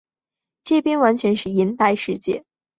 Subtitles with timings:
[0.63, 2.43] 这边完全变成银白世界